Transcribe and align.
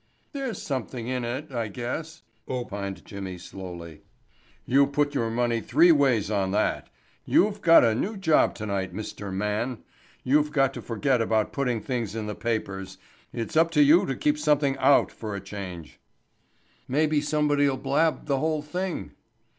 "There's 0.31 0.59
something 0.59 1.05
in 1.07 1.23
it, 1.23 1.51
I 1.51 1.67
guess," 1.67 2.23
opined 2.49 3.05
Jimmy 3.05 3.37
slowly. 3.37 4.01
"You 4.65 4.87
put 4.87 5.13
your 5.13 5.29
money 5.29 5.61
three 5.61 5.91
ways 5.91 6.31
on 6.31 6.49
that. 6.53 6.89
You've 7.23 7.61
got 7.61 7.83
a 7.83 7.93
new 7.93 8.17
job 8.17 8.55
tonight, 8.55 8.95
mister 8.95 9.31
man. 9.31 9.83
You've 10.23 10.51
got 10.51 10.73
to 10.73 10.81
forget 10.81 11.21
about 11.21 11.53
putting 11.53 11.81
things 11.81 12.15
in 12.15 12.25
the 12.25 12.33
papers. 12.33 12.97
It's 13.31 13.55
up 13.55 13.69
to 13.77 13.83
you 13.83 14.07
to 14.07 14.15
keep 14.15 14.39
something 14.39 14.75
out 14.79 15.11
for 15.11 15.35
a 15.35 15.39
change." 15.39 15.99
"Maybe 16.87 17.21
somebody'll 17.21 17.77
blab 17.77 18.25
the 18.25 18.39
whole 18.39 18.63
thing." 18.63 19.11